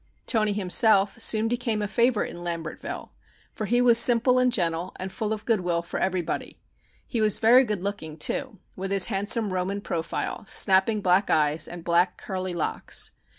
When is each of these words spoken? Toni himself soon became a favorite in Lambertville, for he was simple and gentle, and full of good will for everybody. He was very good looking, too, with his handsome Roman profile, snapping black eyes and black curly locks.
Toni 0.25 0.51
himself 0.51 1.21
soon 1.21 1.47
became 1.47 1.79
a 1.83 1.87
favorite 1.87 2.31
in 2.31 2.37
Lambertville, 2.43 3.11
for 3.53 3.65
he 3.67 3.81
was 3.83 3.99
simple 3.99 4.39
and 4.39 4.51
gentle, 4.51 4.93
and 4.95 5.11
full 5.11 5.31
of 5.31 5.45
good 5.45 5.59
will 5.61 5.83
for 5.83 5.99
everybody. 5.99 6.59
He 7.05 7.21
was 7.21 7.37
very 7.37 7.63
good 7.63 7.83
looking, 7.83 8.17
too, 8.17 8.57
with 8.75 8.89
his 8.89 9.05
handsome 9.13 9.53
Roman 9.53 9.79
profile, 9.79 10.43
snapping 10.45 11.01
black 11.01 11.29
eyes 11.29 11.67
and 11.67 11.83
black 11.83 12.17
curly 12.17 12.55
locks. 12.55 13.11